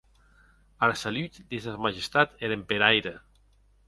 Ara 0.87 0.95
salut 1.01 1.37
de 1.51 1.59
Sa 1.65 1.73
Majestat 1.87 2.33
er 2.47 2.51
Emperaire! 2.57 3.13